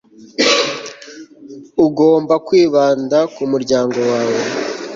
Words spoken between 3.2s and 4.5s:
ku muryango wawe